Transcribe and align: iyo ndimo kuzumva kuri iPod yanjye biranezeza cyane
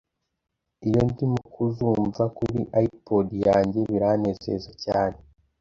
iyo 0.87 1.01
ndimo 1.11 1.39
kuzumva 1.53 2.23
kuri 2.37 2.59
iPod 2.85 3.27
yanjye 3.47 3.79
biranezeza 3.89 4.71
cyane 4.83 5.17